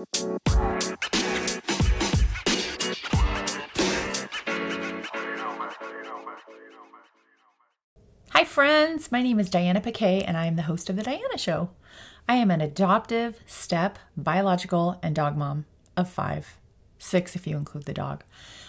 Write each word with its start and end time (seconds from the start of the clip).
Hi, 0.00 0.06
friends. 8.46 9.12
My 9.12 9.20
name 9.20 9.38
is 9.38 9.50
Diana 9.50 9.82
Paquet, 9.82 10.22
and 10.22 10.38
I 10.38 10.46
am 10.46 10.56
the 10.56 10.62
host 10.62 10.88
of 10.88 10.96
The 10.96 11.02
Diana 11.02 11.36
Show. 11.36 11.68
I 12.26 12.36
am 12.36 12.50
an 12.50 12.62
adoptive, 12.62 13.40
step, 13.44 13.98
biological, 14.16 14.98
and 15.02 15.14
dog 15.14 15.36
mom 15.36 15.66
of 15.98 16.08
five, 16.08 16.56
six 16.98 17.36
if 17.36 17.46
you 17.46 17.58
include 17.58 17.84
the 17.84 17.92
dog. 17.92 18.24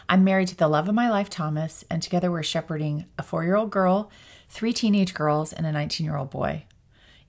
I'm 0.09 0.25
married 0.25 0.49
to 0.49 0.57
the 0.57 0.67
love 0.67 0.89
of 0.89 0.95
my 0.95 1.09
life, 1.09 1.29
Thomas, 1.29 1.85
and 1.89 2.03
together 2.03 2.29
we're 2.29 2.43
shepherding 2.43 3.05
a 3.17 3.23
four 3.23 3.45
year 3.45 3.55
old 3.55 3.69
girl, 3.71 4.11
three 4.49 4.73
teenage 4.73 5.13
girls, 5.13 5.53
and 5.53 5.65
a 5.65 5.71
19 5.71 6.05
year 6.05 6.17
old 6.17 6.29
boy. 6.29 6.65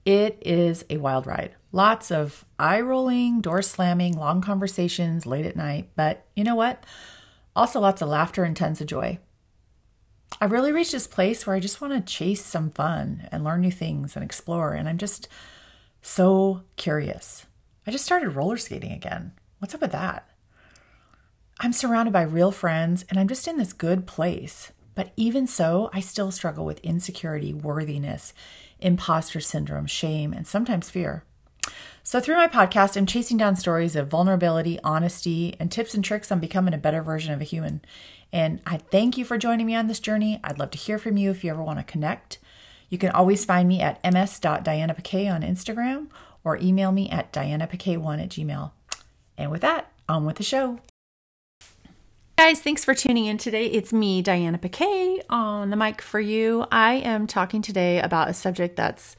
It 0.04 0.42
is 0.44 0.84
a 0.90 0.96
wild 0.96 1.26
ride. 1.26 1.54
Lots 1.70 2.10
of 2.10 2.44
eye 2.58 2.80
rolling, 2.80 3.40
door 3.40 3.62
slamming, 3.62 4.16
long 4.16 4.40
conversations 4.40 5.26
late 5.26 5.46
at 5.46 5.56
night, 5.56 5.90
but 5.96 6.26
you 6.34 6.44
know 6.44 6.56
what? 6.56 6.84
Also, 7.54 7.80
lots 7.80 8.02
of 8.02 8.08
laughter 8.08 8.44
and 8.44 8.56
tons 8.56 8.80
of 8.80 8.86
joy. 8.86 9.18
I've 10.40 10.52
really 10.52 10.72
reached 10.72 10.92
this 10.92 11.06
place 11.06 11.46
where 11.46 11.54
I 11.54 11.60
just 11.60 11.80
want 11.80 11.94
to 11.94 12.12
chase 12.12 12.44
some 12.44 12.70
fun 12.70 13.28
and 13.30 13.44
learn 13.44 13.60
new 13.60 13.70
things 13.70 14.16
and 14.16 14.24
explore. 14.24 14.72
And 14.72 14.88
I'm 14.88 14.98
just 14.98 15.28
so 16.00 16.62
curious. 16.76 17.46
I 17.86 17.90
just 17.90 18.04
started 18.04 18.30
roller 18.30 18.56
skating 18.56 18.92
again. 18.92 19.32
What's 19.58 19.74
up 19.74 19.80
with 19.80 19.92
that? 19.92 20.28
I'm 21.60 21.72
surrounded 21.72 22.12
by 22.12 22.22
real 22.22 22.50
friends 22.50 23.04
and 23.08 23.20
I'm 23.20 23.28
just 23.28 23.46
in 23.46 23.56
this 23.56 23.72
good 23.72 24.06
place. 24.06 24.72
But 24.94 25.12
even 25.16 25.46
so, 25.46 25.90
I 25.92 26.00
still 26.00 26.30
struggle 26.30 26.64
with 26.64 26.80
insecurity, 26.80 27.54
worthiness, 27.54 28.34
imposter 28.82 29.40
syndrome, 29.40 29.86
shame, 29.86 30.32
and 30.32 30.46
sometimes 30.46 30.90
fear. 30.90 31.24
So, 32.02 32.20
through 32.20 32.36
my 32.36 32.48
podcast, 32.48 32.96
I'm 32.96 33.06
chasing 33.06 33.36
down 33.36 33.54
stories 33.54 33.94
of 33.94 34.08
vulnerability, 34.08 34.78
honesty, 34.82 35.54
and 35.60 35.70
tips 35.70 35.94
and 35.94 36.04
tricks 36.04 36.32
on 36.32 36.40
becoming 36.40 36.74
a 36.74 36.78
better 36.78 37.00
version 37.00 37.32
of 37.32 37.40
a 37.40 37.44
human. 37.44 37.80
And 38.32 38.60
I 38.66 38.78
thank 38.78 39.16
you 39.16 39.24
for 39.24 39.38
joining 39.38 39.66
me 39.66 39.74
on 39.74 39.86
this 39.86 40.00
journey. 40.00 40.40
I'd 40.42 40.58
love 40.58 40.70
to 40.72 40.78
hear 40.78 40.98
from 40.98 41.16
you 41.16 41.30
if 41.30 41.44
you 41.44 41.50
ever 41.50 41.62
want 41.62 41.78
to 41.78 41.84
connect. 41.84 42.38
You 42.88 42.98
can 42.98 43.10
always 43.10 43.44
find 43.44 43.68
me 43.68 43.80
at 43.80 44.02
ms.dianapaquet 44.02 45.32
on 45.32 45.42
Instagram 45.42 46.08
or 46.44 46.56
email 46.58 46.92
me 46.92 47.08
at 47.08 47.32
dianapaquet1 47.32 48.22
at 48.22 48.28
gmail. 48.30 48.72
And 49.38 49.50
with 49.50 49.60
that, 49.62 49.92
on 50.08 50.24
with 50.24 50.36
the 50.36 50.42
show. 50.42 50.80
Guys, 52.44 52.60
thanks 52.60 52.84
for 52.84 52.92
tuning 52.92 53.26
in 53.26 53.38
today. 53.38 53.66
It's 53.66 53.92
me, 53.92 54.20
Diana 54.20 54.58
Paquet, 54.58 55.22
on 55.30 55.70
the 55.70 55.76
mic 55.76 56.02
for 56.02 56.18
you. 56.18 56.66
I 56.72 56.94
am 56.94 57.28
talking 57.28 57.62
today 57.62 58.00
about 58.00 58.28
a 58.28 58.34
subject 58.34 58.74
that's 58.74 59.14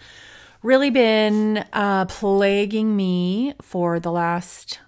really 0.62 0.90
been 0.90 1.64
uh, 1.72 2.04
plaguing 2.08 2.98
me 2.98 3.54
for 3.62 4.02
the 4.02 4.12
last, 4.12 4.82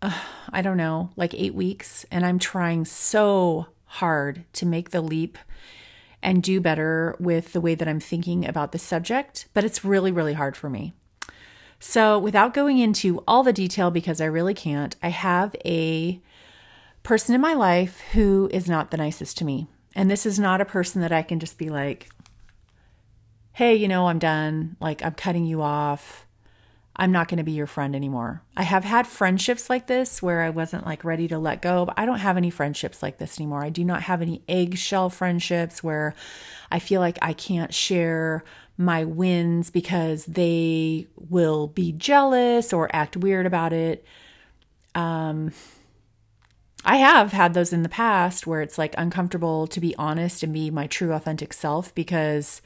uh, 0.00 0.16
I 0.50 0.62
don't 0.62 0.76
know, 0.76 1.10
like 1.16 1.34
eight 1.34 1.56
weeks. 1.56 2.06
And 2.12 2.24
I'm 2.24 2.38
trying 2.38 2.84
so 2.84 3.66
hard 3.86 4.44
to 4.52 4.64
make 4.64 4.90
the 4.90 5.00
leap 5.00 5.38
and 6.22 6.40
do 6.40 6.60
better 6.60 7.16
with 7.18 7.52
the 7.52 7.60
way 7.60 7.74
that 7.74 7.88
I'm 7.88 7.98
thinking 7.98 8.46
about 8.46 8.70
the 8.70 8.78
subject, 8.78 9.48
but 9.54 9.64
it's 9.64 9.84
really, 9.84 10.12
really 10.12 10.34
hard 10.34 10.56
for 10.56 10.70
me. 10.70 10.94
So, 11.78 12.18
without 12.18 12.54
going 12.54 12.78
into 12.78 13.22
all 13.28 13.42
the 13.42 13.52
detail, 13.52 13.90
because 13.90 14.20
I 14.20 14.26
really 14.26 14.54
can't, 14.54 14.96
I 15.02 15.08
have 15.08 15.54
a 15.64 16.20
person 17.02 17.34
in 17.34 17.40
my 17.40 17.52
life 17.52 18.00
who 18.12 18.48
is 18.52 18.68
not 18.68 18.90
the 18.90 18.96
nicest 18.96 19.36
to 19.38 19.44
me. 19.44 19.66
And 19.94 20.10
this 20.10 20.26
is 20.26 20.38
not 20.38 20.60
a 20.60 20.64
person 20.64 21.00
that 21.02 21.12
I 21.12 21.22
can 21.22 21.38
just 21.38 21.58
be 21.58 21.68
like, 21.68 22.08
hey, 23.52 23.74
you 23.74 23.86
know, 23.86 24.08
I'm 24.08 24.18
done. 24.18 24.76
Like, 24.80 25.04
I'm 25.04 25.14
cutting 25.14 25.44
you 25.44 25.62
off. 25.62 26.26
I'm 26.96 27.12
not 27.12 27.28
going 27.28 27.38
to 27.38 27.44
be 27.44 27.52
your 27.52 27.66
friend 27.66 27.94
anymore. 27.96 28.42
I 28.56 28.62
have 28.62 28.84
had 28.84 29.06
friendships 29.06 29.68
like 29.68 29.88
this 29.88 30.22
where 30.22 30.42
I 30.42 30.50
wasn't 30.50 30.86
like 30.86 31.04
ready 31.04 31.26
to 31.28 31.38
let 31.38 31.60
go, 31.60 31.86
but 31.86 31.98
I 31.98 32.06
don't 32.06 32.20
have 32.20 32.36
any 32.36 32.50
friendships 32.50 33.02
like 33.02 33.18
this 33.18 33.38
anymore. 33.38 33.64
I 33.64 33.70
do 33.70 33.84
not 33.84 34.02
have 34.02 34.22
any 34.22 34.42
eggshell 34.48 35.10
friendships 35.10 35.82
where 35.82 36.14
I 36.70 36.78
feel 36.78 37.00
like 37.00 37.18
I 37.20 37.32
can't 37.32 37.74
share 37.74 38.44
my 38.76 39.04
wins 39.04 39.70
because 39.70 40.24
they 40.26 41.06
will 41.16 41.68
be 41.68 41.92
jealous 41.92 42.72
or 42.72 42.94
act 42.94 43.16
weird 43.16 43.46
about 43.46 43.72
it. 43.72 44.04
Um, 44.94 45.52
I 46.84 46.96
have 46.96 47.32
had 47.32 47.54
those 47.54 47.72
in 47.72 47.82
the 47.82 47.88
past 47.88 48.46
where 48.46 48.60
it's 48.60 48.76
like 48.76 48.94
uncomfortable 48.98 49.66
to 49.68 49.80
be 49.80 49.94
honest 49.96 50.42
and 50.42 50.52
be 50.52 50.70
my 50.70 50.86
true 50.86 51.12
authentic 51.12 51.52
self 51.52 51.94
because 51.94 52.60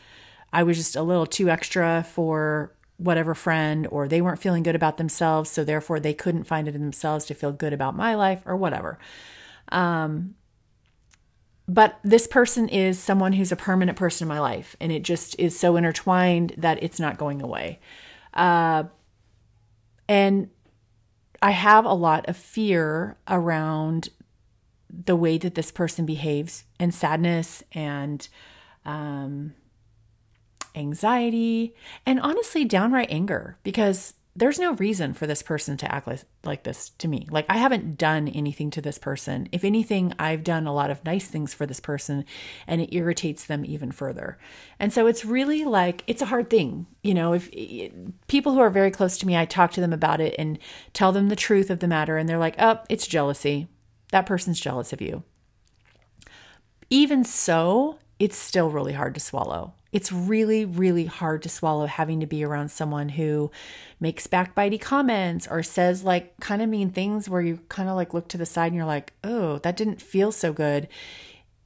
I 0.53 0.63
was 0.63 0.77
just 0.77 0.97
a 0.97 1.03
little 1.03 1.27
too 1.27 1.49
extra 1.49 2.05
for 2.11 2.73
whatever 2.97 3.35
friend 3.35 3.87
or 3.91 4.09
they 4.09 4.21
weren't 4.21 4.41
feeling 4.41 4.65
good 4.65 4.75
about 4.75 4.97
themselves 4.97 5.51
so 5.51 5.63
therefore 5.63 6.01
they 6.01 6.15
couldn't 6.15 6.45
find 6.45 6.67
it 6.67 6.75
in 6.75 6.81
themselves 6.81 7.27
to 7.27 7.35
feel 7.35 7.53
good 7.53 7.73
about 7.73 7.95
my 7.95 8.15
life 8.17 8.43
or 8.45 8.57
whatever 8.57 8.99
um, 9.71 10.35
but 11.69 12.01
this 12.03 12.27
person 12.27 12.69
is 12.69 12.99
someone 12.99 13.35
who's 13.35 13.53
a 13.53 13.57
permanent 13.57 13.99
person 13.99 14.25
in 14.25 14.29
my 14.29 14.41
life 14.41 14.75
and 14.81 14.91
it 14.91 15.03
just 15.03 15.39
is 15.39 15.59
so 15.59 15.77
intertwined 15.77 16.55
that 16.57 16.83
it's 16.83 16.99
not 16.99 17.19
going 17.19 17.43
away. 17.43 17.79
Uh, 18.35 18.85
and 20.09 20.49
i 21.43 21.51
have 21.51 21.85
a 21.85 21.93
lot 21.93 22.29
of 22.29 22.37
fear 22.37 23.17
around 23.29 24.09
the 24.91 25.15
way 25.15 25.39
that 25.39 25.55
this 25.55 25.71
person 25.71 26.07
behaves 26.07 26.65
and 26.81 26.95
sadness 26.95 27.63
and 27.73 28.29
um, 28.85 29.53
anxiety, 30.75 31.75
and 32.07 32.21
honestly, 32.21 32.65
downright 32.65 33.11
anger 33.11 33.59
because 33.63 34.15
there's 34.39 34.59
no 34.61 34.75
reason 34.75 35.15
for 35.15 35.27
this 35.27 35.43
person 35.43 35.77
to 35.77 35.93
act 35.93 36.09
like, 36.45 36.63
this 36.63 36.91
to 36.91 37.09
me. 37.09 37.27
Like, 37.31 37.47
I 37.49 37.57
haven't 37.57 37.99
done 37.99 38.29
anything 38.29 38.71
to 38.71 38.81
this 38.81 38.99
person. 38.99 39.49
If 39.51 39.65
anything, 39.65 40.15
I've 40.19 40.45
done 40.45 40.67
a 40.67 40.73
lot 40.73 40.91
of 40.91 41.05
nice 41.05 41.27
things 41.27 41.53
for 41.53 41.67
this 41.67 41.81
person 41.81 42.25
and 42.67 42.81
it 42.81 42.95
irritates 42.95 43.45
them 43.45 43.65
even 43.65 43.91
further. 43.91 44.39
And 44.79 44.93
so 44.93 45.07
it's 45.09 45.25
really 45.25 45.65
like, 45.65 46.05
it's 46.07 46.23
a 46.23 46.27
hard 46.27 46.51
thing. 46.51 46.87
You 47.03 47.15
know, 47.15 47.33
if 47.33 47.51
people 48.29 48.53
who 48.53 48.61
are 48.61 48.71
very 48.71 48.93
close 48.93 49.19
to 49.19 49.27
me, 49.27 49.37
I 49.37 49.45
talk 49.45 49.73
to 49.73 49.81
them 49.81 49.93
about 49.93 50.21
it 50.21 50.37
and 50.39 50.59
tell 50.93 51.11
them 51.11 51.29
the 51.29 51.37
truth 51.37 51.69
of 51.69 51.81
the 51.81 51.89
matter, 51.89 52.17
and 52.17 52.29
they're 52.29 52.39
like, 52.39 52.57
oh, 52.59 52.79
it's 52.89 53.07
jealousy. 53.07 53.67
That 54.13 54.27
person's 54.27 54.61
jealous 54.61 54.93
of 54.93 55.01
you. 55.01 55.25
Even 56.91 57.25
so, 57.25 57.99
it's 58.19 58.37
still 58.37 58.71
really 58.71 58.93
hard 58.93 59.15
to 59.15 59.21
swallow 59.21 59.75
it's 59.91 60.13
really, 60.13 60.65
really 60.65 61.07
hard 61.07 61.43
to 61.43 61.49
swallow 61.49 61.87
having 61.87 62.21
to 62.21 62.27
be 62.27 62.45
around 62.45 62.71
someone 62.71 63.09
who 63.09 63.51
makes 64.01 64.27
backbitey 64.27 64.81
comments 64.81 65.49
or 65.51 65.63
says 65.63 66.05
like 66.05 66.39
kind 66.41 66.61
of 66.61 66.69
mean 66.69 66.91
things 66.91 67.29
where 67.29 67.41
you 67.41 67.61
kind 67.69 67.89
of 67.89 67.97
like 67.97 68.13
look 68.13 68.29
to 68.29 68.39
the 68.39 68.47
side 68.47 68.67
and 68.67 68.77
you're 68.77 68.85
like, 68.85 69.15
oh, 69.25 69.59
that 69.59 69.77
didn't 69.77 70.03
feel 70.03 70.31
so 70.31 70.53
good. 70.53 70.89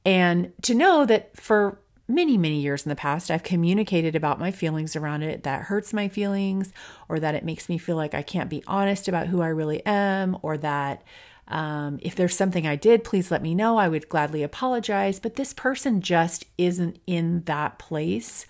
And 0.05 0.53
to 0.63 0.73
know 0.73 1.05
that 1.05 1.35
for 1.35 1.79
many, 2.07 2.37
many 2.37 2.61
years 2.61 2.85
in 2.85 2.89
the 2.89 2.95
past, 2.95 3.29
I've 3.29 3.43
communicated 3.43 4.15
about 4.15 4.39
my 4.39 4.51
feelings 4.51 4.95
around 4.95 5.23
it 5.23 5.43
that 5.43 5.63
hurts 5.63 5.93
my 5.93 6.07
feelings 6.07 6.71
or 7.09 7.19
that 7.19 7.35
it 7.35 7.45
makes 7.45 7.67
me 7.67 7.77
feel 7.77 7.95
like 7.95 8.13
I 8.13 8.21
can't 8.21 8.49
be 8.49 8.63
honest 8.67 9.07
about 9.07 9.27
who 9.27 9.41
I 9.41 9.47
really 9.47 9.85
am 9.85 10.37
or 10.41 10.57
that 10.57 11.03
um, 11.47 11.99
if 12.01 12.15
there's 12.15 12.35
something 12.35 12.65
I 12.65 12.75
did, 12.75 13.03
please 13.03 13.29
let 13.29 13.41
me 13.41 13.53
know. 13.53 13.77
I 13.77 13.89
would 13.89 14.09
gladly 14.09 14.43
apologize. 14.43 15.19
But 15.19 15.35
this 15.35 15.53
person 15.53 16.01
just 16.01 16.45
isn't 16.57 16.99
in 17.05 17.43
that 17.43 17.79
place. 17.79 18.45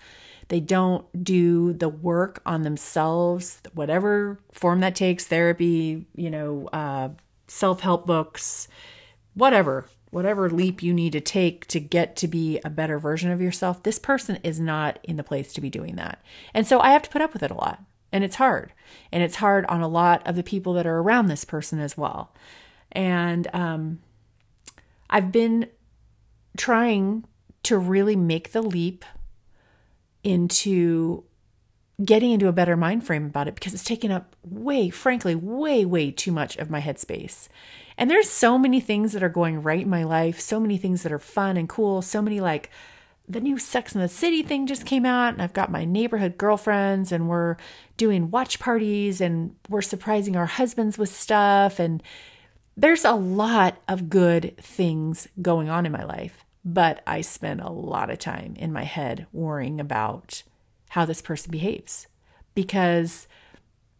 They 0.48 0.60
don't 0.60 1.24
do 1.24 1.72
the 1.72 1.88
work 1.88 2.42
on 2.44 2.62
themselves, 2.62 3.60
whatever 3.72 4.38
form 4.52 4.80
that 4.80 4.94
takes 4.94 5.26
therapy, 5.26 6.06
you 6.14 6.30
know, 6.30 6.68
uh, 6.72 7.10
self 7.48 7.80
help 7.80 8.06
books, 8.06 8.68
whatever, 9.34 9.86
whatever 10.10 10.50
leap 10.50 10.82
you 10.82 10.92
need 10.92 11.12
to 11.12 11.20
take 11.20 11.66
to 11.66 11.80
get 11.80 12.14
to 12.16 12.28
be 12.28 12.60
a 12.64 12.70
better 12.70 12.98
version 12.98 13.30
of 13.30 13.40
yourself. 13.40 13.82
This 13.82 13.98
person 13.98 14.38
is 14.44 14.60
not 14.60 14.98
in 15.02 15.16
the 15.16 15.24
place 15.24 15.52
to 15.54 15.60
be 15.60 15.70
doing 15.70 15.96
that. 15.96 16.22
And 16.52 16.66
so 16.66 16.78
I 16.80 16.90
have 16.90 17.02
to 17.02 17.10
put 17.10 17.22
up 17.22 17.32
with 17.32 17.42
it 17.42 17.50
a 17.50 17.54
lot. 17.54 17.82
And 18.12 18.22
it's 18.22 18.36
hard. 18.36 18.72
And 19.10 19.24
it's 19.24 19.36
hard 19.36 19.66
on 19.66 19.80
a 19.80 19.88
lot 19.88 20.24
of 20.24 20.36
the 20.36 20.44
people 20.44 20.72
that 20.74 20.86
are 20.86 20.98
around 20.98 21.26
this 21.26 21.44
person 21.44 21.80
as 21.80 21.98
well. 21.98 22.32
And 22.94 23.48
um, 23.52 24.00
I've 25.10 25.32
been 25.32 25.68
trying 26.56 27.24
to 27.64 27.78
really 27.78 28.16
make 28.16 28.52
the 28.52 28.62
leap 28.62 29.04
into 30.22 31.24
getting 32.04 32.32
into 32.32 32.48
a 32.48 32.52
better 32.52 32.76
mind 32.76 33.06
frame 33.06 33.26
about 33.26 33.48
it 33.48 33.54
because 33.54 33.74
it's 33.74 33.84
taken 33.84 34.10
up 34.10 34.34
way, 34.42 34.90
frankly, 34.90 35.34
way, 35.34 35.84
way 35.84 36.10
too 36.10 36.32
much 36.32 36.56
of 36.56 36.70
my 36.70 36.80
headspace. 36.80 37.48
And 37.96 38.10
there's 38.10 38.28
so 38.28 38.58
many 38.58 38.80
things 38.80 39.12
that 39.12 39.22
are 39.22 39.28
going 39.28 39.62
right 39.62 39.82
in 39.82 39.88
my 39.88 40.02
life, 40.02 40.40
so 40.40 40.58
many 40.58 40.76
things 40.76 41.02
that 41.02 41.12
are 41.12 41.18
fun 41.18 41.56
and 41.56 41.68
cool, 41.68 42.02
so 42.02 42.20
many 42.20 42.40
like 42.40 42.70
the 43.28 43.40
new 43.40 43.58
Sex 43.58 43.94
in 43.94 44.00
the 44.00 44.08
City 44.08 44.42
thing 44.42 44.66
just 44.66 44.84
came 44.84 45.06
out, 45.06 45.32
and 45.32 45.40
I've 45.40 45.54
got 45.54 45.70
my 45.70 45.84
neighborhood 45.84 46.36
girlfriends, 46.36 47.10
and 47.10 47.28
we're 47.28 47.56
doing 47.96 48.30
watch 48.30 48.58
parties, 48.58 49.20
and 49.20 49.54
we're 49.68 49.80
surprising 49.80 50.36
our 50.36 50.46
husbands 50.46 50.98
with 50.98 51.08
stuff, 51.14 51.78
and 51.78 52.02
there's 52.76 53.04
a 53.04 53.12
lot 53.12 53.76
of 53.88 54.10
good 54.10 54.56
things 54.58 55.28
going 55.40 55.68
on 55.68 55.86
in 55.86 55.92
my 55.92 56.04
life, 56.04 56.44
but 56.64 57.02
I 57.06 57.20
spend 57.20 57.60
a 57.60 57.70
lot 57.70 58.10
of 58.10 58.18
time 58.18 58.54
in 58.58 58.72
my 58.72 58.84
head 58.84 59.26
worrying 59.32 59.80
about 59.80 60.42
how 60.90 61.04
this 61.04 61.22
person 61.22 61.50
behaves 61.50 62.06
because 62.54 63.28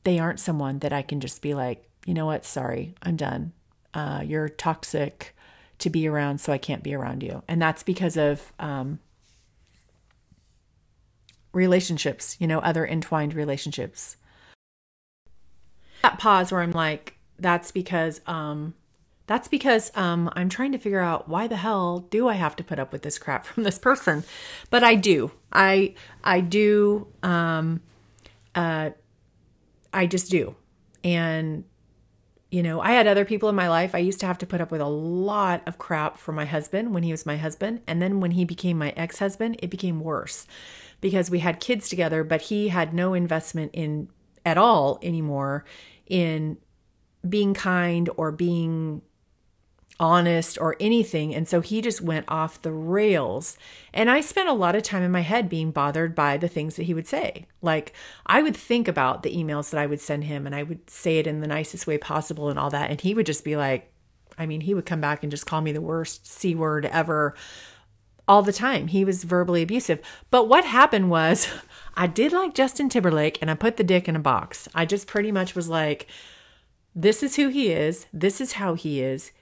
they 0.05 0.19
aren't 0.19 0.41
someone 0.41 0.81
that 0.81 0.93
I 0.93 1.03
can 1.03 1.21
just 1.21 1.41
be 1.43 1.55
like, 1.55 1.89
you 2.05 2.15
know 2.15 2.27
what, 2.27 2.45
sorry, 2.45 2.95
I'm 3.03 3.17
done. 3.17 3.53
Uh, 3.93 4.23
you're 4.25 4.49
toxic 4.49 5.35
to 5.79 5.91
be 5.91 6.07
around, 6.07 6.39
so 6.39 6.53
I 6.53 6.59
can't 6.59 6.83
be 6.83 6.95
around 6.95 7.23
you. 7.23 7.43
And 7.49 7.61
that's 7.61 7.83
because 7.83 8.17
of 8.17 8.53
um, 8.59 8.99
relationships, 11.53 12.37
you 12.39 12.47
know, 12.47 12.59
other 12.61 12.87
entwined 12.87 13.35
relationships. 13.35 14.17
That 16.03 16.19
pause 16.19 16.53
where 16.53 16.61
I'm 16.61 16.73
like, 16.73 17.14
that's 17.39 17.71
because 17.71 18.21
um, 18.27 18.75
that's 19.27 19.49
because 19.49 19.91
um, 19.97 20.31
I'm 20.35 20.49
trying 20.49 20.73
to 20.73 20.79
figure 20.79 21.01
out 21.01 21.29
why 21.29 21.47
the 21.47 21.57
hell 21.57 22.01
do 22.11 22.29
I 22.29 22.35
have 22.35 22.57
to 22.57 22.65
put 22.65 22.79
up 22.79 22.93
with 22.93 23.03
this 23.03 23.19
crap 23.19 23.47
from 23.47 23.63
this 23.63 23.79
person? 23.79 24.25
But 24.71 24.85
I 24.85 24.95
do. 24.95 25.33
I 25.53 25.95
I 26.23 26.41
do. 26.41 27.09
Um, 27.23 27.81
uh, 28.55 28.91
I 29.93 30.07
just 30.07 30.31
do. 30.31 30.57
And 31.03 31.65
you 32.51 32.63
know, 32.63 32.81
I 32.81 32.93
had 32.93 33.09
other 33.09 33.25
people 33.25 33.49
in 33.49 33.57
my 33.57 33.69
life. 33.69 33.97
I 33.97 33.99
used 33.99 34.21
to 34.21 34.27
have 34.27 34.39
to 34.39 34.47
put 34.47 34.61
up 34.61 34.71
with 34.71 34.81
a 34.81 34.87
lot 34.87 35.63
of 35.67 35.77
crap 35.77 36.19
from 36.19 36.37
my 36.37 36.45
husband 36.45 36.95
when 36.95 37.03
he 37.03 37.11
was 37.11 37.27
my 37.27 37.37
husband, 37.37 37.81
and 37.87 38.01
then 38.01 38.21
when 38.21 38.31
he 38.33 38.45
became 38.45 38.79
my 38.79 38.91
ex-husband, 38.91 39.59
it 39.61 39.71
became 39.71 39.99
worse 39.99 40.47
because 41.01 41.31
we 41.31 41.41
had 41.41 41.59
kids 41.59 41.89
together, 41.89 42.23
but 42.23 42.43
he 42.43 42.69
had 42.69 42.95
no 42.95 43.13
investment 43.13 43.73
in 43.75 44.09
at 44.47 44.57
all 44.57 45.01
anymore 45.03 45.65
in 46.07 46.57
being 47.29 47.55
kind 47.55 48.11
or 48.17 48.33
being 48.33 49.03
honest 50.01 50.59
or 50.61 50.77
anything. 50.81 51.35
And 51.35 51.47
so 51.47 51.61
he 51.61 51.81
just 51.81 52.01
went 52.01 52.25
off 52.29 52.61
the 52.61 52.73
rails. 52.73 53.57
And 53.93 54.11
I 54.11 54.21
spent 54.21 54.49
a 54.49 54.55
lot 54.55 54.75
of 54.75 54.83
time 54.83 55.03
in 55.03 55.13
my 55.13 55.21
head 55.21 55.49
being 55.49 55.71
bothered 55.71 56.15
by 56.15 56.37
the 56.37 56.49
things 56.49 56.77
that 56.77 56.85
he 56.85 56.95
would 56.95 57.07
say. 57.07 57.47
Like 57.63 57.93
I 58.27 58.43
would 58.43 58.57
think 58.57 58.89
about 58.89 59.23
the 59.23 59.35
emails 59.35 59.71
that 59.71 59.81
I 59.81 59.87
would 59.87 60.01
send 60.01 60.25
him 60.25 60.47
and 60.47 60.55
I 60.55 60.63
would 60.63 60.91
say 60.91 61.19
it 61.19 61.27
in 61.27 61.41
the 61.41 61.47
nicest 61.47 61.87
way 61.87 61.99
possible 61.99 62.49
and 62.49 62.59
all 62.59 62.71
that. 62.71 62.91
And 62.91 63.01
he 63.01 63.15
would 63.15 63.27
just 63.27 63.45
be 63.45 63.57
like, 63.57 63.91
I 64.37 64.47
mean, 64.47 64.63
he 64.63 64.75
would 64.75 64.87
come 64.87 65.01
back 65.01 65.23
and 65.23 65.31
just 65.31 65.47
call 65.47 65.61
me 65.61 65.71
the 65.71 65.81
worst 65.81 66.27
C 66.27 66.57
word 66.57 66.87
ever 66.87 67.35
all 68.27 68.43
the 68.43 68.53
time. 68.53 68.89
He 68.89 69.05
was 69.05 69.23
verbally 69.23 69.63
abusive. 69.63 70.01
But 70.31 70.49
what 70.49 70.65
happened 70.65 71.09
was 71.09 71.49
I 71.97 72.09
did 72.09 72.33
like 72.33 72.55
Justin 72.55 72.89
Timberlake 72.89 73.39
and 73.41 73.49
I 73.49 73.55
put 73.55 73.77
the 73.77 73.85
dick 73.85 74.09
in 74.09 74.17
a 74.17 74.21
box. 74.21 74.69
I 74.75 74.87
just 74.87 75.07
pretty 75.07 75.31
much 75.31 75.55
was 75.55 75.69
like, 75.69 76.09
this 76.95 77.23
is 77.23 77.37
who 77.37 77.49
he 77.49 77.73
is. 77.73 78.07
This 78.13 78.41
is 78.41 78.53
how 78.53 78.75
he 78.75 79.03
is. 79.03 79.33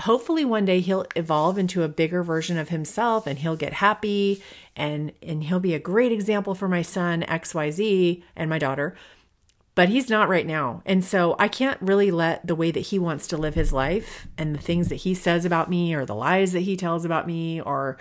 Hopefully 0.00 0.44
one 0.44 0.64
day 0.64 0.80
he'll 0.80 1.04
evolve 1.14 1.58
into 1.58 1.82
a 1.82 1.88
bigger 1.88 2.22
version 2.22 2.56
of 2.56 2.70
himself 2.70 3.26
and 3.26 3.38
he'll 3.38 3.56
get 3.56 3.74
happy 3.74 4.42
and 4.74 5.12
and 5.22 5.44
he'll 5.44 5.60
be 5.60 5.74
a 5.74 5.78
great 5.78 6.12
example 6.12 6.54
for 6.54 6.68
my 6.68 6.80
son 6.80 7.22
XYZ 7.22 8.22
and 8.36 8.48
my 8.48 8.58
daughter. 8.58 8.94
But 9.74 9.88
he's 9.88 10.08
not 10.08 10.28
right 10.28 10.46
now. 10.46 10.82
And 10.86 11.04
so 11.04 11.36
I 11.38 11.48
can't 11.48 11.80
really 11.80 12.10
let 12.10 12.46
the 12.46 12.54
way 12.54 12.70
that 12.70 12.80
he 12.80 12.98
wants 12.98 13.26
to 13.28 13.36
live 13.36 13.54
his 13.54 13.72
life 13.72 14.26
and 14.38 14.54
the 14.54 14.60
things 14.60 14.88
that 14.88 14.96
he 14.96 15.14
says 15.14 15.44
about 15.44 15.70
me 15.70 15.94
or 15.94 16.06
the 16.06 16.14
lies 16.14 16.52
that 16.52 16.60
he 16.60 16.76
tells 16.76 17.04
about 17.04 17.26
me 17.26 17.60
or 17.60 17.98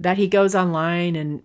that 0.00 0.18
he 0.18 0.28
goes 0.28 0.54
online 0.54 1.14
and 1.14 1.42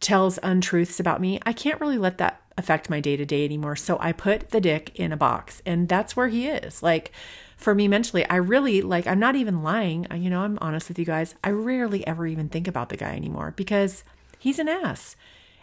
tells 0.00 0.38
untruths 0.42 1.00
about 1.00 1.20
me 1.20 1.40
I 1.44 1.52
can't 1.52 1.80
really 1.80 1.98
let 1.98 2.18
that 2.18 2.42
affect 2.58 2.88
my 2.90 3.00
day 3.00 3.16
to 3.16 3.24
day 3.24 3.44
anymore 3.44 3.76
so 3.76 3.98
I 4.00 4.12
put 4.12 4.50
the 4.50 4.60
dick 4.60 4.92
in 4.94 5.12
a 5.12 5.16
box 5.16 5.62
and 5.66 5.88
that's 5.88 6.16
where 6.16 6.28
he 6.28 6.48
is 6.48 6.82
like 6.82 7.12
for 7.56 7.74
me 7.74 7.88
mentally, 7.88 8.24
I 8.28 8.36
really 8.36 8.82
like, 8.82 9.06
I'm 9.06 9.18
not 9.18 9.34
even 9.34 9.62
lying. 9.62 10.06
You 10.14 10.30
know, 10.30 10.40
I'm 10.40 10.58
honest 10.60 10.88
with 10.88 10.98
you 10.98 11.04
guys. 11.04 11.34
I 11.42 11.50
rarely 11.50 12.06
ever 12.06 12.26
even 12.26 12.48
think 12.48 12.68
about 12.68 12.90
the 12.90 12.96
guy 12.96 13.16
anymore 13.16 13.54
because 13.56 14.04
he's 14.38 14.58
an 14.58 14.68
ass 14.68 15.16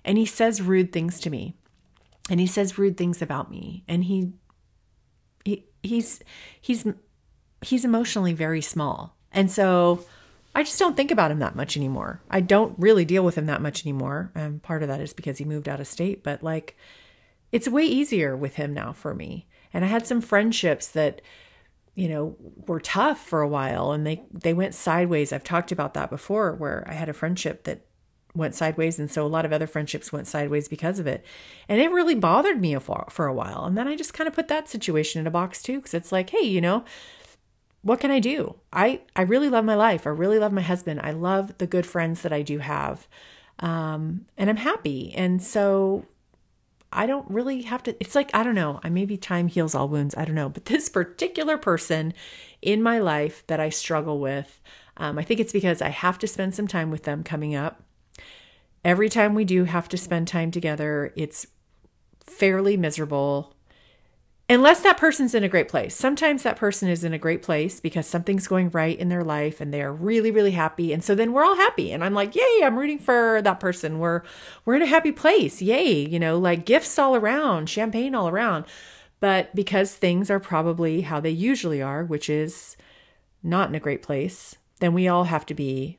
and 0.03 0.17
he 0.17 0.25
says 0.25 0.61
rude 0.61 0.91
things 0.91 1.19
to 1.21 1.29
me 1.29 1.55
and 2.29 2.39
he 2.39 2.47
says 2.47 2.77
rude 2.77 2.97
things 2.97 3.21
about 3.21 3.51
me 3.51 3.83
and 3.87 4.05
he, 4.05 4.33
he 5.45 5.65
he's 5.83 6.21
he's 6.59 6.87
he's 7.61 7.85
emotionally 7.85 8.33
very 8.33 8.61
small 8.61 9.15
and 9.31 9.51
so 9.51 10.03
i 10.55 10.63
just 10.63 10.79
don't 10.79 10.95
think 10.95 11.11
about 11.11 11.31
him 11.31 11.39
that 11.39 11.55
much 11.55 11.75
anymore. 11.77 12.21
I 12.29 12.39
don't 12.39 12.77
really 12.77 13.05
deal 13.05 13.23
with 13.23 13.35
him 13.37 13.47
that 13.47 13.61
much 13.61 13.85
anymore. 13.85 14.31
And 14.35 14.61
part 14.61 14.83
of 14.83 14.89
that 14.89 15.01
is 15.01 15.13
because 15.13 15.37
he 15.37 15.45
moved 15.45 15.67
out 15.67 15.79
of 15.79 15.87
state 15.87 16.23
but 16.23 16.43
like 16.43 16.77
it's 17.51 17.67
way 17.67 17.85
easier 17.85 18.35
with 18.35 18.55
him 18.55 18.73
now 18.73 18.93
for 18.93 19.13
me. 19.13 19.47
And 19.73 19.83
i 19.83 19.87
had 19.87 20.07
some 20.07 20.21
friendships 20.21 20.87
that 20.89 21.21
you 21.95 22.09
know 22.09 22.35
were 22.67 22.79
tough 22.79 23.19
for 23.19 23.41
a 23.41 23.47
while 23.47 23.91
and 23.91 24.05
they 24.05 24.23
they 24.31 24.53
went 24.53 24.75
sideways. 24.75 25.31
I've 25.33 25.43
talked 25.43 25.71
about 25.71 25.93
that 25.95 26.09
before 26.09 26.53
where 26.53 26.83
i 26.87 26.93
had 26.93 27.09
a 27.09 27.13
friendship 27.13 27.63
that 27.63 27.85
went 28.35 28.55
sideways 28.55 28.97
and 28.97 29.11
so 29.11 29.23
a 29.23 29.27
lot 29.27 29.45
of 29.45 29.53
other 29.53 29.67
friendships 29.67 30.11
went 30.11 30.27
sideways 30.27 30.67
because 30.67 30.97
of 30.99 31.07
it. 31.07 31.23
And 31.69 31.79
it 31.79 31.91
really 31.91 32.15
bothered 32.15 32.59
me 32.59 32.75
for, 32.79 33.05
for 33.11 33.27
a 33.27 33.33
while. 33.33 33.65
And 33.65 33.77
then 33.77 33.87
i 33.87 33.95
just 33.95 34.13
kind 34.13 34.27
of 34.27 34.33
put 34.33 34.47
that 34.47 34.69
situation 34.69 35.19
in 35.21 35.27
a 35.27 35.31
box 35.31 35.61
too 35.61 35.77
because 35.77 35.93
it's 35.93 36.11
like 36.11 36.29
hey 36.31 36.43
you 36.43 36.61
know 36.61 36.83
what 37.83 37.99
can 37.99 38.11
i 38.11 38.19
do? 38.19 38.55
I 38.71 39.01
i 39.15 39.21
really 39.21 39.49
love 39.49 39.65
my 39.65 39.75
life. 39.75 40.07
I 40.07 40.09
really 40.09 40.39
love 40.39 40.51
my 40.51 40.61
husband. 40.61 40.99
I 41.03 41.11
love 41.11 41.57
the 41.59 41.67
good 41.67 41.85
friends 41.85 42.21
that 42.23 42.33
i 42.33 42.41
do 42.41 42.59
have. 42.59 43.07
Um, 43.59 44.25
and 44.37 44.49
i'm 44.49 44.57
happy. 44.57 45.13
And 45.15 45.41
so 45.41 46.05
I 46.93 47.07
don't 47.07 47.29
really 47.29 47.63
have 47.63 47.83
to, 47.83 47.95
it's 47.99 48.15
like, 48.15 48.29
I 48.33 48.43
don't 48.43 48.55
know, 48.55 48.79
I 48.83 48.89
maybe 48.89 49.17
time 49.17 49.47
heals 49.47 49.73
all 49.73 49.89
wounds. 49.89 50.15
I 50.15 50.25
don't 50.25 50.35
know. 50.35 50.49
But 50.49 50.65
this 50.73 50.89
particular 50.89 51.57
person 51.57 52.13
in 52.61 52.81
my 52.81 52.99
life 52.99 53.43
that 53.47 53.59
I 53.59 53.69
struggle 53.69 54.19
with, 54.19 54.61
um, 54.97 55.17
I 55.17 55.23
think 55.23 55.39
it's 55.39 55.53
because 55.53 55.81
I 55.81 55.89
have 55.89 56.19
to 56.19 56.27
spend 56.27 56.55
some 56.55 56.67
time 56.67 56.91
with 56.91 57.03
them 57.03 57.23
coming 57.23 57.55
up. 57.55 57.81
Every 58.85 59.09
time 59.09 59.33
we 59.33 59.45
do 59.45 59.63
have 59.63 59.89
to 59.89 59.97
spend 59.97 60.27
time 60.27 60.51
together, 60.51 61.13
it's 61.15 61.47
fairly 62.19 62.77
miserable 62.77 63.52
unless 64.49 64.81
that 64.81 64.97
person's 64.97 65.33
in 65.33 65.43
a 65.43 65.49
great 65.49 65.67
place. 65.67 65.95
Sometimes 65.95 66.43
that 66.43 66.57
person 66.57 66.89
is 66.89 67.03
in 67.03 67.13
a 67.13 67.17
great 67.17 67.41
place 67.41 67.79
because 67.79 68.05
something's 68.07 68.47
going 68.47 68.69
right 68.69 68.97
in 68.97 69.09
their 69.09 69.23
life 69.23 69.61
and 69.61 69.73
they're 69.73 69.93
really 69.93 70.31
really 70.31 70.51
happy 70.51 70.93
and 70.93 71.03
so 71.03 71.15
then 71.15 71.33
we're 71.33 71.43
all 71.43 71.55
happy 71.55 71.91
and 71.91 72.03
I'm 72.03 72.13
like, 72.13 72.35
"Yay, 72.35 72.61
I'm 72.63 72.77
rooting 72.77 72.99
for 72.99 73.41
that 73.41 73.59
person. 73.59 73.99
We're 73.99 74.21
we're 74.65 74.75
in 74.75 74.81
a 74.81 74.87
happy 74.87 75.11
place. 75.11 75.61
Yay." 75.61 76.07
You 76.07 76.19
know, 76.19 76.37
like 76.37 76.65
gifts 76.65 76.99
all 76.99 77.15
around, 77.15 77.69
champagne 77.69 78.15
all 78.15 78.27
around. 78.27 78.65
But 79.19 79.55
because 79.55 79.95
things 79.95 80.29
are 80.29 80.39
probably 80.39 81.01
how 81.01 81.21
they 81.21 81.29
usually 81.29 81.81
are, 81.81 82.03
which 82.03 82.29
is 82.29 82.75
not 83.41 83.69
in 83.69 83.75
a 83.75 83.79
great 83.79 84.01
place, 84.01 84.57
then 84.81 84.93
we 84.93 85.07
all 85.07 85.25
have 85.25 85.45
to 85.45 85.53
be 85.53 85.97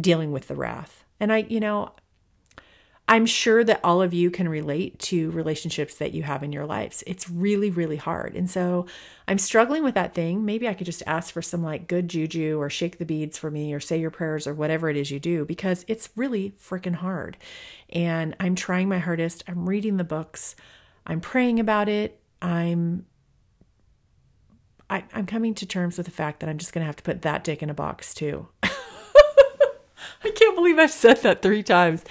dealing 0.00 0.30
with 0.30 0.46
the 0.46 0.54
wrath. 0.54 1.04
And 1.18 1.32
I, 1.32 1.38
you 1.48 1.58
know, 1.58 1.92
I'm 3.08 3.24
sure 3.24 3.62
that 3.62 3.80
all 3.84 4.02
of 4.02 4.12
you 4.12 4.32
can 4.32 4.48
relate 4.48 4.98
to 4.98 5.30
relationships 5.30 5.94
that 5.96 6.12
you 6.12 6.24
have 6.24 6.42
in 6.42 6.50
your 6.50 6.66
lives. 6.66 7.04
It's 7.06 7.30
really, 7.30 7.70
really 7.70 7.96
hard. 7.96 8.34
And 8.34 8.50
so 8.50 8.86
I'm 9.28 9.38
struggling 9.38 9.84
with 9.84 9.94
that 9.94 10.12
thing. 10.12 10.44
Maybe 10.44 10.66
I 10.66 10.74
could 10.74 10.86
just 10.86 11.04
ask 11.06 11.32
for 11.32 11.40
some 11.40 11.62
like 11.62 11.86
good 11.86 12.08
juju 12.08 12.60
or 12.60 12.68
shake 12.68 12.98
the 12.98 13.04
beads 13.04 13.38
for 13.38 13.48
me 13.48 13.72
or 13.72 13.78
say 13.78 14.00
your 14.00 14.10
prayers 14.10 14.48
or 14.48 14.54
whatever 14.54 14.90
it 14.90 14.96
is 14.96 15.12
you 15.12 15.20
do 15.20 15.44
because 15.44 15.84
it's 15.86 16.08
really 16.16 16.52
freaking 16.60 16.96
hard. 16.96 17.36
And 17.90 18.34
I'm 18.40 18.56
trying 18.56 18.88
my 18.88 18.98
hardest. 18.98 19.44
I'm 19.46 19.68
reading 19.68 19.98
the 19.98 20.04
books. 20.04 20.56
I'm 21.06 21.20
praying 21.20 21.60
about 21.60 21.88
it. 21.88 22.20
I'm 22.42 23.06
I, 24.88 25.04
am 25.12 25.26
coming 25.26 25.54
to 25.54 25.66
terms 25.66 25.96
with 25.96 26.06
the 26.06 26.12
fact 26.12 26.40
that 26.40 26.48
I'm 26.48 26.58
just 26.58 26.72
gonna 26.72 26.86
have 26.86 26.96
to 26.96 27.02
put 27.02 27.22
that 27.22 27.44
dick 27.44 27.62
in 27.62 27.70
a 27.70 27.74
box 27.74 28.14
too. 28.14 28.48
I 28.62 30.30
can't 30.34 30.56
believe 30.56 30.78
I've 30.78 30.90
said 30.90 31.18
that 31.18 31.42
three 31.42 31.62
times. 31.62 32.04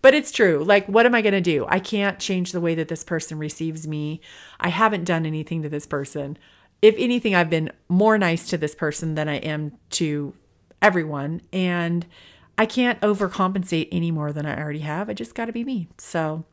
But 0.00 0.14
it's 0.14 0.30
true. 0.30 0.62
Like, 0.64 0.86
what 0.86 1.06
am 1.06 1.14
I 1.14 1.22
going 1.22 1.32
to 1.32 1.40
do? 1.40 1.66
I 1.68 1.80
can't 1.80 2.18
change 2.18 2.52
the 2.52 2.60
way 2.60 2.74
that 2.74 2.88
this 2.88 3.04
person 3.04 3.38
receives 3.38 3.86
me. 3.86 4.20
I 4.60 4.68
haven't 4.68 5.04
done 5.04 5.26
anything 5.26 5.62
to 5.62 5.68
this 5.68 5.86
person. 5.86 6.38
If 6.80 6.94
anything, 6.98 7.34
I've 7.34 7.50
been 7.50 7.72
more 7.88 8.16
nice 8.16 8.48
to 8.50 8.58
this 8.58 8.74
person 8.74 9.16
than 9.16 9.28
I 9.28 9.36
am 9.36 9.72
to 9.90 10.34
everyone. 10.80 11.42
And 11.52 12.06
I 12.56 12.66
can't 12.66 13.00
overcompensate 13.00 13.88
any 13.90 14.10
more 14.10 14.32
than 14.32 14.46
I 14.46 14.56
already 14.58 14.80
have. 14.80 15.10
I 15.10 15.14
just 15.14 15.34
got 15.34 15.46
to 15.46 15.52
be 15.52 15.64
me. 15.64 15.88
So, 15.98 16.44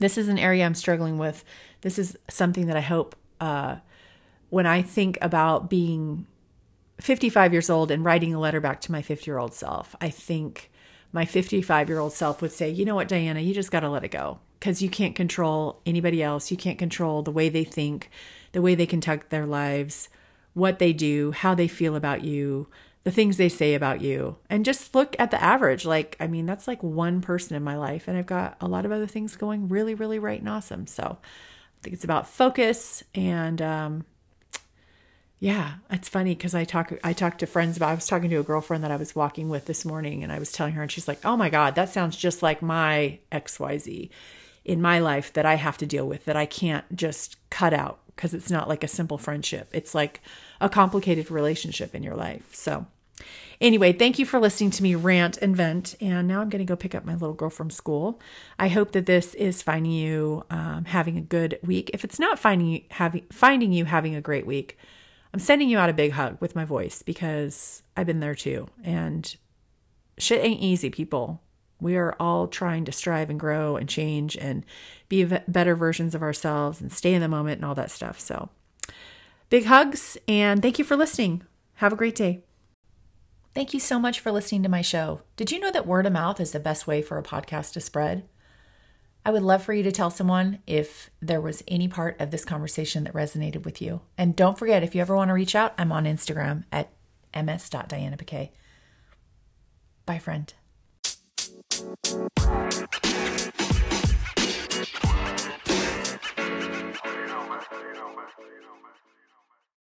this 0.00 0.16
is 0.18 0.28
an 0.28 0.38
area 0.38 0.64
I'm 0.64 0.74
struggling 0.74 1.18
with. 1.18 1.44
This 1.82 1.98
is 1.98 2.16
something 2.28 2.66
that 2.66 2.76
I 2.76 2.80
hope 2.80 3.14
uh, 3.40 3.76
when 4.48 4.66
I 4.66 4.82
think 4.82 5.18
about 5.20 5.70
being 5.70 6.26
55 7.00 7.52
years 7.52 7.70
old 7.70 7.90
and 7.90 8.04
writing 8.04 8.34
a 8.34 8.40
letter 8.40 8.60
back 8.60 8.80
to 8.82 8.92
my 8.92 9.02
50 9.02 9.30
year 9.30 9.38
old 9.38 9.54
self, 9.54 9.94
I 10.00 10.10
think 10.10 10.69
my 11.12 11.24
55 11.24 11.88
year 11.88 11.98
old 11.98 12.12
self 12.12 12.42
would 12.42 12.52
say, 12.52 12.70
you 12.70 12.84
know 12.84 12.94
what, 12.94 13.08
Diana, 13.08 13.40
you 13.40 13.54
just 13.54 13.70
got 13.70 13.80
to 13.80 13.90
let 13.90 14.04
it 14.04 14.10
go 14.10 14.38
because 14.58 14.82
you 14.82 14.88
can't 14.88 15.14
control 15.14 15.80
anybody 15.86 16.22
else. 16.22 16.50
You 16.50 16.56
can't 16.56 16.78
control 16.78 17.22
the 17.22 17.30
way 17.30 17.48
they 17.48 17.64
think, 17.64 18.10
the 18.52 18.62
way 18.62 18.74
they 18.74 18.86
conduct 18.86 19.30
their 19.30 19.46
lives, 19.46 20.08
what 20.54 20.78
they 20.78 20.92
do, 20.92 21.32
how 21.32 21.54
they 21.54 21.68
feel 21.68 21.96
about 21.96 22.22
you, 22.22 22.68
the 23.04 23.10
things 23.10 23.36
they 23.36 23.48
say 23.48 23.74
about 23.74 24.02
you. 24.02 24.36
And 24.48 24.64
just 24.64 24.94
look 24.94 25.16
at 25.18 25.30
the 25.30 25.42
average. 25.42 25.84
Like, 25.84 26.16
I 26.20 26.26
mean, 26.26 26.46
that's 26.46 26.68
like 26.68 26.82
one 26.82 27.22
person 27.22 27.56
in 27.56 27.62
my 27.64 27.76
life, 27.76 28.06
and 28.06 28.16
I've 28.16 28.26
got 28.26 28.56
a 28.60 28.68
lot 28.68 28.84
of 28.84 28.92
other 28.92 29.06
things 29.06 29.36
going 29.36 29.68
really, 29.68 29.94
really 29.94 30.18
right 30.18 30.38
and 30.38 30.48
awesome. 30.48 30.86
So 30.86 31.18
I 31.22 31.82
think 31.82 31.94
it's 31.94 32.04
about 32.04 32.28
focus 32.28 33.02
and, 33.14 33.62
um, 33.62 34.04
yeah, 35.40 35.74
it's 35.90 36.08
funny 36.08 36.34
because 36.34 36.54
I 36.54 36.64
talk 36.64 36.92
I 37.02 37.12
talked 37.12 37.40
to 37.40 37.46
friends 37.46 37.76
about 37.76 37.90
I 37.90 37.94
was 37.94 38.06
talking 38.06 38.30
to 38.30 38.36
a 38.36 38.44
girlfriend 38.44 38.84
that 38.84 38.90
I 38.90 38.96
was 38.96 39.16
walking 39.16 39.48
with 39.48 39.66
this 39.66 39.84
morning 39.84 40.22
and 40.22 40.30
I 40.30 40.38
was 40.38 40.52
telling 40.52 40.74
her 40.74 40.82
and 40.82 40.92
she's 40.92 41.08
like, 41.08 41.24
"Oh 41.24 41.36
my 41.36 41.50
god, 41.50 41.74
that 41.74 41.88
sounds 41.88 42.16
just 42.16 42.42
like 42.42 42.62
my 42.62 43.18
XYZ." 43.32 44.10
in 44.64 44.80
my 44.80 44.98
life 44.98 45.32
that 45.32 45.46
I 45.46 45.54
have 45.54 45.78
to 45.78 45.86
deal 45.86 46.06
with 46.06 46.24
that 46.26 46.36
I 46.36 46.46
can't 46.46 46.84
just 46.94 47.36
cut 47.50 47.72
out 47.72 48.00
because 48.06 48.34
it's 48.34 48.50
not 48.50 48.68
like 48.68 48.84
a 48.84 48.88
simple 48.88 49.18
friendship. 49.18 49.70
It's 49.72 49.94
like 49.94 50.20
a 50.60 50.68
complicated 50.68 51.30
relationship 51.30 51.94
in 51.94 52.02
your 52.02 52.14
life. 52.14 52.54
So, 52.54 52.86
anyway, 53.60 53.92
thank 53.92 54.18
you 54.18 54.26
for 54.26 54.38
listening 54.38 54.70
to 54.72 54.82
me 54.82 54.94
rant 54.94 55.38
and 55.38 55.56
vent. 55.56 55.96
And 56.00 56.28
now 56.28 56.40
I'm 56.40 56.50
going 56.50 56.64
to 56.64 56.70
go 56.70 56.76
pick 56.76 56.94
up 56.94 57.06
my 57.06 57.14
little 57.14 57.34
girl 57.34 57.50
from 57.50 57.70
school. 57.70 58.20
I 58.58 58.68
hope 58.68 58.92
that 58.92 59.06
this 59.06 59.34
is 59.34 59.62
finding 59.62 59.92
you 59.92 60.44
um, 60.50 60.84
having 60.84 61.16
a 61.16 61.22
good 61.22 61.58
week. 61.62 61.90
If 61.94 62.04
it's 62.04 62.18
not 62.18 62.38
finding 62.38 62.68
you 62.68 62.82
having 62.90 63.24
finding 63.32 63.72
you 63.72 63.86
having 63.86 64.14
a 64.14 64.20
great 64.20 64.46
week, 64.46 64.76
I'm 65.32 65.40
sending 65.40 65.68
you 65.68 65.78
out 65.78 65.90
a 65.90 65.94
big 65.94 66.12
hug 66.12 66.38
with 66.40 66.56
my 66.56 66.64
voice 66.64 67.02
because 67.02 67.82
I've 67.96 68.06
been 68.06 68.20
there 68.20 68.34
too. 68.34 68.68
And 68.82 69.34
shit 70.18 70.44
ain't 70.44 70.60
easy, 70.60 70.90
people. 70.90 71.40
We 71.80 71.96
are 71.96 72.14
all 72.20 72.46
trying 72.46 72.84
to 72.86 72.92
strive 72.92 73.30
and 73.30 73.40
grow 73.40 73.76
and 73.76 73.88
change 73.88 74.36
and 74.36 74.64
be 75.08 75.24
better 75.24 75.74
versions 75.74 76.14
of 76.14 76.22
ourselves 76.22 76.80
and 76.80 76.92
stay 76.92 77.14
in 77.14 77.22
the 77.22 77.28
moment 77.28 77.58
and 77.58 77.64
all 77.64 77.74
that 77.76 77.90
stuff. 77.90 78.20
So, 78.20 78.50
big 79.48 79.64
hugs 79.64 80.18
and 80.28 80.60
thank 80.60 80.78
you 80.78 80.84
for 80.84 80.96
listening. 80.96 81.42
Have 81.76 81.92
a 81.92 81.96
great 81.96 82.14
day. 82.14 82.44
Thank 83.54 83.74
you 83.74 83.80
so 83.80 83.98
much 83.98 84.20
for 84.20 84.30
listening 84.30 84.62
to 84.62 84.68
my 84.68 84.82
show. 84.82 85.22
Did 85.36 85.50
you 85.50 85.58
know 85.58 85.72
that 85.72 85.86
word 85.86 86.06
of 86.06 86.12
mouth 86.12 86.38
is 86.38 86.52
the 86.52 86.60
best 86.60 86.86
way 86.86 87.02
for 87.02 87.18
a 87.18 87.22
podcast 87.22 87.72
to 87.72 87.80
spread? 87.80 88.24
I 89.24 89.30
would 89.30 89.42
love 89.42 89.62
for 89.62 89.74
you 89.74 89.82
to 89.82 89.92
tell 89.92 90.10
someone 90.10 90.60
if 90.66 91.10
there 91.20 91.40
was 91.40 91.62
any 91.68 91.88
part 91.88 92.18
of 92.20 92.30
this 92.30 92.44
conversation 92.44 93.04
that 93.04 93.12
resonated 93.12 93.64
with 93.64 93.82
you. 93.82 94.00
And 94.16 94.34
don't 94.34 94.58
forget, 94.58 94.82
if 94.82 94.94
you 94.94 95.00
ever 95.02 95.14
want 95.14 95.28
to 95.28 95.34
reach 95.34 95.54
out, 95.54 95.74
I'm 95.76 95.92
on 95.92 96.04
Instagram 96.04 96.64
at 96.72 96.90
ms.dianapaquet. 97.34 98.50
Bye, 100.06 100.18
friend. 100.18 100.52